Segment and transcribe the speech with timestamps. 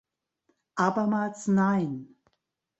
[0.85, 1.91] Abermals "Nein".